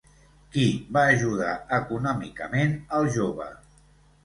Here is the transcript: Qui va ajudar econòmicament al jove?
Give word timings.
Qui 0.53 0.63
va 0.97 1.03
ajudar 1.17 1.51
econòmicament 1.79 2.75
al 3.01 3.13
jove? 3.21 3.49